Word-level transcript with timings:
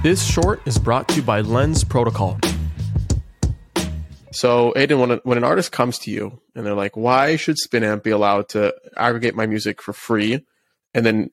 This 0.00 0.24
short 0.24 0.60
is 0.64 0.78
brought 0.78 1.08
to 1.08 1.16
you 1.16 1.22
by 1.22 1.40
Lens 1.40 1.82
Protocol. 1.82 2.38
So, 4.30 4.72
Aiden, 4.76 5.00
when, 5.00 5.10
a, 5.10 5.16
when 5.24 5.38
an 5.38 5.42
artist 5.42 5.72
comes 5.72 5.98
to 6.00 6.12
you 6.12 6.40
and 6.54 6.64
they're 6.64 6.74
like, 6.74 6.96
why 6.96 7.34
should 7.34 7.56
Spinamp 7.56 8.04
be 8.04 8.10
allowed 8.10 8.48
to 8.50 8.72
aggregate 8.96 9.34
my 9.34 9.46
music 9.46 9.82
for 9.82 9.92
free 9.92 10.46
and 10.94 11.04
then 11.04 11.30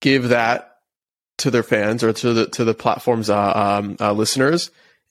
give 0.00 0.30
that 0.30 0.76
to 1.38 1.50
their 1.50 1.62
fans 1.62 2.02
or 2.02 2.14
to 2.14 2.32
the, 2.32 2.46
to 2.46 2.64
the 2.64 2.72
platform's 2.72 3.28
uh, 3.28 3.52
um, 3.54 3.96
uh, 4.00 4.14
listeners? 4.14 4.70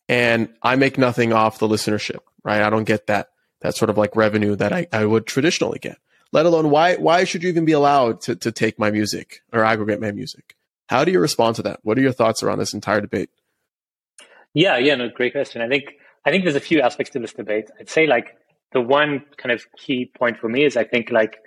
And 0.09 0.49
I 0.63 0.75
make 0.75 0.97
nothing 0.97 1.33
off 1.33 1.59
the 1.59 1.67
listenership, 1.67 2.21
right? 2.43 2.63
I 2.63 2.71
don't 2.71 2.85
get 2.85 3.05
that, 3.05 3.29
that 3.61 3.75
sort 3.75 3.91
of 3.91 3.97
like 3.99 4.15
revenue 4.15 4.55
that 4.55 4.73
I, 4.73 4.87
I 4.91 5.05
would 5.05 5.27
traditionally 5.27 5.77
get, 5.77 5.99
let 6.31 6.47
alone 6.47 6.71
why, 6.71 6.95
why 6.95 7.25
should 7.25 7.43
you 7.43 7.49
even 7.49 7.65
be 7.65 7.73
allowed 7.73 8.21
to, 8.21 8.35
to 8.37 8.51
take 8.51 8.79
my 8.79 8.89
music 8.89 9.41
or 9.53 9.63
aggregate 9.63 10.01
my 10.01 10.11
music? 10.11 10.55
How 10.87 11.03
do 11.03 11.11
you 11.11 11.19
respond 11.19 11.55
to 11.57 11.63
that? 11.63 11.79
What 11.83 11.97
are 11.97 12.01
your 12.01 12.11
thoughts 12.11 12.43
around 12.43 12.59
this 12.59 12.73
entire 12.73 13.01
debate? 13.01 13.29
Yeah, 14.53 14.77
yeah, 14.77 14.95
no, 14.95 15.09
great 15.09 15.33
question. 15.33 15.61
I 15.61 15.67
think 15.67 15.93
I 16.25 16.31
think 16.31 16.43
there's 16.43 16.55
a 16.55 16.61
few 16.61 16.81
aspects 16.81 17.11
to 17.13 17.19
this 17.19 17.33
debate. 17.33 17.69
I'd 17.79 17.89
say 17.89 18.07
like 18.07 18.37
the 18.71 18.81
one 18.81 19.23
kind 19.37 19.51
of 19.51 19.65
key 19.77 20.11
point 20.17 20.37
for 20.37 20.49
me 20.49 20.65
is 20.65 20.77
I 20.77 20.83
think 20.83 21.11
like 21.11 21.37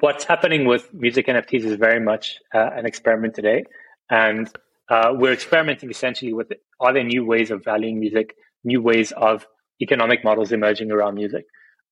what's 0.00 0.24
happening 0.24 0.66
with 0.66 0.92
music 0.92 1.26
NFTs 1.26 1.64
is 1.64 1.76
very 1.76 2.00
much 2.00 2.38
uh, 2.54 2.70
an 2.74 2.86
experiment 2.86 3.34
today, 3.34 3.64
and 4.10 4.48
uh, 4.90 5.12
we're 5.12 5.32
experimenting 5.32 5.90
essentially 5.90 6.32
with 6.32 6.52
are 6.80 6.92
there 6.92 7.04
new 7.04 7.24
ways 7.24 7.50
of 7.50 7.64
valuing 7.64 8.00
music, 8.00 8.34
new 8.64 8.82
ways 8.82 9.12
of 9.12 9.46
economic 9.80 10.24
models 10.24 10.52
emerging 10.52 10.90
around 10.90 11.14
music, 11.14 11.44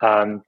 um, 0.03 0.43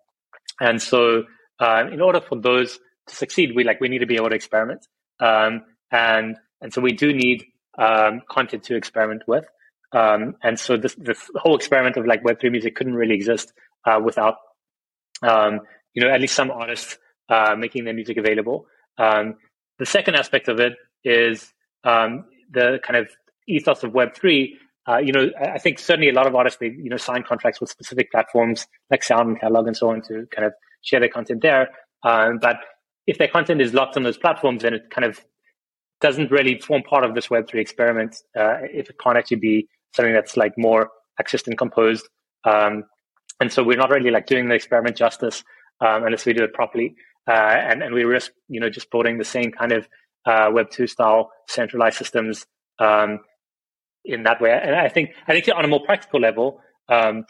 and 0.61 0.83
so 0.83 1.24
uh, 1.61 1.84
in 1.91 2.00
order 2.00 2.20
for 2.20 2.38
those 2.38 2.78
to 3.06 3.14
succeed, 3.14 3.52
we 3.55 3.64
like 3.64 3.80
we 3.80 3.88
need 3.88 4.00
to 4.00 4.06
be 4.06 4.16
able 4.16 4.28
to 4.28 4.34
experiment. 4.34 4.86
Um, 5.20 5.62
and 5.95 6.37
and 6.61 6.73
so 6.73 6.80
we 6.80 6.93
do 6.93 7.12
need 7.12 7.45
um, 7.79 8.23
content 8.29 8.65
to 8.65 8.77
experiment 8.77 9.23
with. 9.27 9.45
Um, 9.93 10.34
and 10.43 10.59
so 10.59 10.77
this 10.77 10.95
this 10.97 11.31
whole 11.36 11.55
experiment 11.55 11.97
of 11.97 12.06
like 12.06 12.25
Web 12.25 12.41
three 12.41 12.51
music 12.51 12.75
couldn't 12.75 12.95
really 12.95 13.14
exist 13.14 13.53
uh, 13.86 14.01
without 14.05 14.36
um, 15.23 15.61
you 15.95 16.03
know 16.03 16.11
at 16.11 16.20
least 16.20 16.34
some 16.34 16.51
artists 16.51 16.98
uh, 17.28 17.55
making 17.56 17.84
their 17.84 17.95
music 17.95 18.17
available. 18.17 18.67
Um, 18.98 19.36
the 19.78 19.86
second 19.86 20.17
aspect 20.17 20.48
of 20.48 20.59
it 20.59 20.75
is 21.05 21.53
um, 21.84 22.25
the 22.51 22.81
kind 22.84 22.97
of 22.97 23.08
ethos 23.48 23.84
of 23.84 23.95
Web 23.95 24.14
three. 24.14 24.58
Uh, 24.86 24.98
you 24.98 25.12
know, 25.12 25.31
I 25.41 25.58
think 25.58 25.79
certainly 25.79 26.11
a 26.11 26.12
lot 26.12 26.27
of 26.27 26.34
artists 26.34 26.58
they 26.58 26.67
you 26.67 26.91
know 26.91 26.97
sign 26.97 27.23
contracts 27.23 27.61
with 27.61 27.70
specific 27.70 28.11
platforms 28.11 28.67
like 28.91 29.05
Sound 29.05 29.29
and 29.29 29.41
Catalog 29.41 29.69
and 29.69 29.77
so 29.77 29.91
on 29.91 30.03
to 30.03 30.27
kind 30.34 30.47
of 30.47 30.53
share 30.83 31.01
their 31.01 31.08
content 31.08 31.41
there. 31.41 31.70
Um, 32.03 32.39
but 32.41 32.56
if 33.06 33.17
their 33.19 33.29
content 33.29 33.61
is 33.61 33.73
locked 33.73 33.97
on 33.97 34.03
those 34.03 34.19
platforms, 34.19 34.62
then 34.62 34.75
it 34.75 34.91
kind 34.91 35.05
of 35.05 35.25
doesn't 36.05 36.30
really 36.30 36.58
form 36.58 36.83
part 36.83 37.02
of 37.02 37.14
this 37.14 37.28
Web3 37.28 37.55
experiment 37.55 38.16
uh, 38.38 38.58
if 38.70 38.91
it 38.91 38.97
can't 39.02 39.16
actually 39.16 39.38
be 39.38 39.66
something 39.97 40.12
that's 40.12 40.36
like 40.36 40.52
more 40.58 40.91
accessed 41.19 41.46
and 41.46 41.56
composed. 41.56 42.06
Um, 42.44 42.84
and 43.41 43.50
so 43.50 43.64
we're 43.64 43.78
not 43.78 43.88
really 43.88 44.11
like 44.11 44.27
doing 44.27 44.46
the 44.46 44.55
experiment 44.55 44.98
justice 44.98 45.42
um, 45.80 46.05
unless 46.05 46.27
we 46.27 46.34
do 46.34 46.44
it 46.44 46.52
properly. 46.52 46.94
Uh, 47.27 47.56
and, 47.70 47.83
and 47.83 47.94
we 47.94 48.05
risk, 48.05 48.33
you 48.48 48.61
know, 48.61 48.69
just 48.69 48.91
building 48.91 49.16
the 49.16 49.24
same 49.24 49.50
kind 49.50 49.72
of 49.72 49.88
uh, 50.27 50.50
Web2 50.50 50.91
style 50.91 51.30
centralized 51.48 51.96
systems 51.96 52.44
um, 52.80 53.20
in 54.05 54.24
that 54.24 54.42
way. 54.42 54.50
And 54.50 54.77
I 54.77 54.91
think, 54.91 55.12
I 55.27 55.33
think 55.33 55.48
on 55.56 55.64
a 55.64 55.68
more 55.68 55.83
practical 55.86 56.20
level, 56.20 56.61
um, 56.91 57.24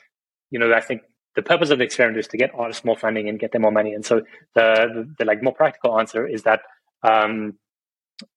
you 0.50 0.58
know, 0.58 0.74
I 0.74 0.80
think 0.80 1.02
the 1.36 1.42
purpose 1.42 1.70
of 1.70 1.78
the 1.78 1.84
experiment 1.84 2.18
is 2.18 2.26
to 2.26 2.36
get 2.36 2.50
artists 2.58 2.84
more 2.84 2.98
funding 2.98 3.28
and 3.28 3.38
get 3.38 3.52
them 3.52 3.62
more 3.62 3.70
money. 3.70 3.92
And 3.92 4.04
so 4.04 4.22
the, 4.56 4.88
the, 4.92 5.14
the 5.20 5.24
like 5.24 5.44
more 5.44 5.54
practical 5.54 5.96
answer 5.96 6.26
is 6.26 6.42
that 6.42 6.62
um, 7.04 7.56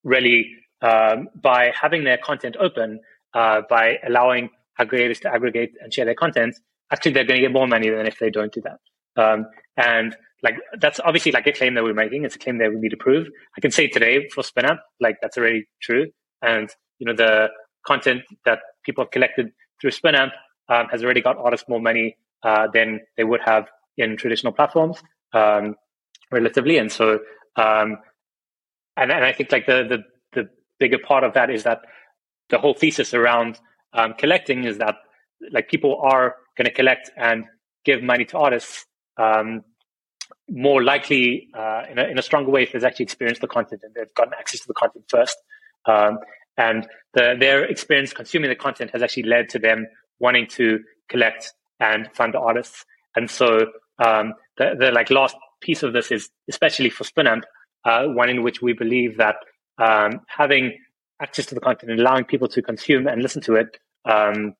really 0.04 0.52
um, 0.82 1.30
by 1.36 1.72
having 1.80 2.04
their 2.04 2.18
content 2.18 2.56
open, 2.60 3.00
uh, 3.34 3.62
by 3.70 3.98
allowing 4.08 4.50
aggregators 4.80 5.20
to 5.22 5.34
aggregate 5.34 5.72
and 5.82 5.94
share 5.94 6.06
their 6.06 6.16
content, 6.16 6.56
actually 6.92 7.14
they're 7.14 7.26
going 7.26 7.40
to 7.40 7.48
get 7.48 7.52
more 7.52 7.68
money 7.68 7.90
than 7.90 8.06
if 8.06 8.20
they 8.20 8.30
don't 8.30 8.54
do 8.54 8.62
that. 8.62 8.80
Um, 9.22 9.46
and 9.76 10.16
like 10.44 10.56
that's 10.80 11.00
obviously 11.04 11.32
like 11.32 11.48
a 11.48 11.52
claim 11.52 11.74
that 11.74 11.84
we're 11.84 11.94
making. 11.94 12.24
It's 12.24 12.36
a 12.36 12.40
claim 12.40 12.60
that 12.60 12.70
we 12.70 12.80
need 12.80 12.90
to 12.90 12.98
prove. 12.98 13.28
I 13.58 13.62
can 13.62 13.72
say 13.72 13.88
today 13.88 14.28
for 14.30 14.44
SpinAmp, 14.44 14.78
like 15.00 15.18
that's 15.22 15.38
already 15.38 15.68
true. 15.82 16.08
And 16.42 16.70
you 17.00 17.08
know 17.08 17.16
the 17.16 17.50
content 17.86 18.22
that 18.46 18.60
people 18.86 19.04
have 19.04 19.12
collected 19.12 19.52
through 19.82 19.92
SpinAmp 19.92 20.32
um, 20.70 20.88
has 20.92 21.04
already 21.04 21.22
got 21.22 21.38
artists 21.38 21.68
more 21.68 21.82
money 21.82 22.18
uh, 22.44 22.68
than 22.74 23.00
they 23.16 23.24
would 23.24 23.42
have 23.46 23.68
in 23.98 24.18
traditional 24.18 24.54
platforms, 24.54 25.02
um, 25.34 25.76
relatively. 26.32 26.78
And 26.78 26.92
so 26.92 27.20
um, 27.56 27.98
and, 28.98 29.12
and 29.12 29.24
I 29.24 29.32
think 29.32 29.52
like 29.52 29.66
the, 29.66 29.84
the, 29.88 30.04
the 30.34 30.50
bigger 30.80 30.98
part 30.98 31.24
of 31.24 31.34
that 31.34 31.50
is 31.50 31.64
that 31.64 31.82
the 32.50 32.58
whole 32.58 32.74
thesis 32.74 33.14
around 33.14 33.60
um, 33.94 34.14
collecting 34.18 34.64
is 34.64 34.80
that 34.80 34.96
like 35.52 35.70
people 35.70 36.02
are 36.02 36.36
going 36.58 36.66
to 36.66 36.72
collect 36.72 37.12
and 37.16 37.46
give 37.86 38.02
money 38.02 38.26
to 38.26 38.38
artists 38.38 38.86
um, 39.18 39.64
more 40.50 40.84
likely 40.84 41.48
uh, 41.58 41.84
in, 41.90 42.00
a, 42.00 42.04
in 42.06 42.18
a 42.18 42.22
stronger 42.22 42.52
way 42.52 42.64
if 42.64 42.72
they've 42.72 42.84
actually 42.84 43.04
experienced 43.04 43.42
the 43.42 43.48
content 43.48 43.82
and 43.84 43.94
they've 43.94 44.14
gotten 44.16 44.34
access 44.38 44.62
to 44.62 44.68
the 44.68 44.74
content 44.74 45.06
first. 45.10 45.38
Um, 45.86 46.20
and 46.58 46.88
the, 47.14 47.36
their 47.40 47.64
experience 47.64 48.14
consuming 48.14 48.50
the 48.50 48.56
content 48.56 48.92
has 48.92 49.04
actually 49.04 49.24
led 49.24 49.50
to 49.50 49.60
them 49.60 49.88
wanting 50.20 50.48
to 50.48 50.80
collect 51.10 51.54
and 51.80 52.10
fund 52.14 52.36
artists. 52.36 52.86
And 53.16 53.30
so 53.30 53.68
um, 54.04 54.34
the, 54.58 54.76
the 54.80 54.92
like 54.92 55.10
last 55.10 55.36
piece 55.62 55.84
of 55.84 55.94
this 55.94 56.12
is 56.12 56.30
especially 56.50 56.90
for 56.90 57.04
Spinamp, 57.04 57.44
uh, 57.86 58.06
one 58.06 58.30
in 58.30 58.44
which 58.44 58.62
we 58.62 58.74
believe 58.74 59.18
that 59.18 59.36
um, 59.78 60.22
having 60.28 60.78
access 61.22 61.46
to 61.48 61.56
the 61.56 61.62
content 61.62 61.92
and 61.92 62.00
allowing 62.00 62.26
people 62.26 62.48
to 62.48 62.62
consume 62.62 63.08
and 63.08 63.22
listen 63.22 63.42
to 63.42 63.56
it 63.56 63.78
um, 64.06 64.54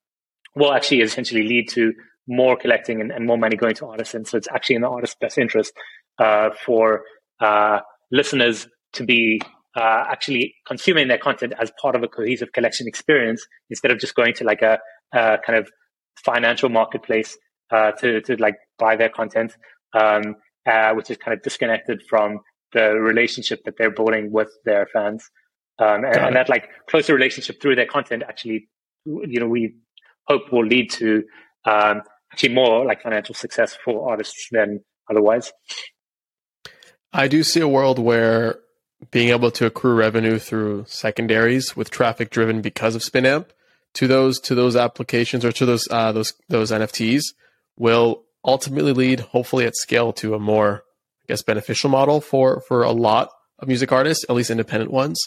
will 0.56 0.74
actually 0.74 1.02
essentially 1.02 1.44
lead 1.44 1.70
to 1.70 1.94
more 2.28 2.58
collecting 2.58 3.00
and, 3.00 3.12
and, 3.12 3.26
more 3.26 3.38
money 3.38 3.56
going 3.56 3.76
to 3.76 3.86
artists. 3.86 4.14
And 4.14 4.28
so 4.28 4.38
it's 4.38 4.48
actually 4.54 4.76
in 4.76 4.82
the 4.82 4.90
artist's 4.90 5.16
best 5.22 5.38
interest 5.38 5.72
uh, 6.20 6.50
for 6.66 7.04
uh, 7.40 7.80
listeners 8.12 8.68
to 8.94 9.06
be 9.06 9.40
uh, 9.78 10.04
actually 10.10 10.56
consuming 10.68 11.08
their 11.08 11.18
content 11.18 11.54
as 11.60 11.72
part 11.82 11.96
of 11.96 12.04
a 12.04 12.08
cohesive 12.08 12.52
collection 12.52 12.88
experience 12.88 13.46
instead 13.70 13.92
of 13.92 14.00
just 14.00 14.16
going 14.16 14.34
to 14.34 14.44
like 14.44 14.62
a, 14.62 14.80
a 15.14 15.38
kind 15.46 15.58
of 15.58 15.70
financial 16.26 16.68
marketplace 16.68 17.38
uh, 17.72 17.92
to, 17.92 18.22
to 18.22 18.36
like 18.38 18.56
buy 18.80 18.96
their 18.96 19.10
content, 19.10 19.56
um, 19.94 20.36
uh, 20.70 20.94
which 20.94 21.10
is 21.10 21.18
kind 21.18 21.34
of 21.38 21.42
disconnected 21.44 22.02
from 22.10 22.40
the 22.74 22.94
relationship 22.94 23.64
that 23.66 23.76
they're 23.78 23.92
building 23.92 24.32
with 24.32 24.50
their 24.66 24.88
fans. 24.92 25.30
Um, 25.80 26.04
and, 26.06 26.18
and, 26.18 26.36
that 26.36 26.50
like 26.50 26.70
closer 26.90 27.14
relationship 27.14 27.62
through 27.62 27.76
their 27.76 27.86
content 27.86 28.24
actually, 28.28 28.68
you 29.06 29.40
know, 29.40 29.48
we 29.48 29.76
hope 30.26 30.52
will 30.52 30.66
lead 30.66 30.92
to 30.92 31.24
um, 31.66 32.02
actually 32.32 32.54
more 32.54 32.84
like 32.86 33.04
financial 33.04 33.36
success 33.36 33.78
for 33.86 34.10
artists 34.10 34.48
than 34.52 34.84
otherwise. 35.10 35.52
I 37.14 37.28
do 37.28 37.44
see 37.44 37.62
a 37.62 37.68
world 37.68 38.00
where 38.00 38.60
being 39.12 39.30
able 39.30 39.52
to 39.52 39.66
accrue 39.66 39.94
revenue 39.94 40.40
through 40.40 40.86
secondaries 40.88 41.76
with 41.76 41.92
traffic 41.92 42.32
driven 42.32 42.62
because 42.62 42.96
of 42.96 43.02
Spinamp 43.02 43.48
to 43.94 44.08
those 44.08 44.40
to 44.42 44.56
those 44.56 44.76
applications 44.76 45.46
or 45.46 45.52
to 45.52 45.66
those 45.66 45.88
uh, 45.90 46.12
those 46.12 46.34
those 46.50 46.72
NFTs 46.72 47.22
will 47.78 48.24
ultimately 48.44 48.94
lead, 48.94 49.20
hopefully 49.20 49.66
at 49.66 49.76
scale, 49.76 50.14
to 50.14 50.34
a 50.34 50.40
more 50.40 50.84
guess 51.28 51.42
beneficial 51.42 51.90
model 51.90 52.22
for 52.22 52.62
for 52.68 52.84
a 52.84 52.92
lot 52.92 53.30
of 53.60 53.68
music 53.68 53.92
artists, 53.92 54.26
at 54.30 54.36
least 54.36 54.50
independent 54.50 54.92
ones. 54.92 55.20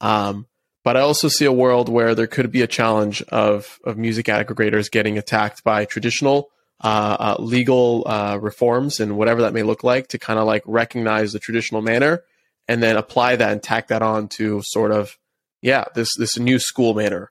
Um, 0.00 0.46
but 0.84 0.96
I 0.96 1.00
also 1.00 1.28
see 1.28 1.44
a 1.44 1.52
world 1.52 1.88
where 1.88 2.14
there 2.14 2.26
could 2.26 2.50
be 2.50 2.62
a 2.62 2.66
challenge 2.66 3.22
of 3.22 3.78
of 3.84 3.96
music 3.96 4.26
aggregators 4.26 4.90
getting 4.90 5.18
attacked 5.18 5.64
by 5.64 5.84
traditional 5.84 6.50
uh, 6.80 7.16
uh, 7.18 7.42
legal 7.42 8.04
uh, 8.06 8.38
reforms 8.40 9.00
and 9.00 9.16
whatever 9.16 9.42
that 9.42 9.52
may 9.52 9.62
look 9.62 9.82
like 9.82 10.08
to 10.08 10.18
kind 10.18 10.38
of 10.38 10.46
like 10.46 10.62
recognize 10.64 11.32
the 11.32 11.40
traditional 11.40 11.82
manner 11.82 12.22
and 12.68 12.82
then 12.82 12.96
apply 12.96 13.34
that 13.34 13.50
and 13.50 13.62
tack 13.62 13.88
that 13.88 14.02
on 14.02 14.28
to 14.28 14.62
sort 14.64 14.92
of 14.92 15.18
yeah 15.60 15.84
this 15.94 16.14
this 16.16 16.38
new 16.38 16.58
school 16.58 16.94
manner 16.94 17.30